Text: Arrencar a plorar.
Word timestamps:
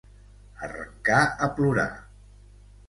Arrencar 0.67 1.21
a 1.47 1.51
plorar. 1.59 1.89